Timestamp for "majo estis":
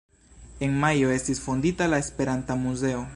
0.83-1.43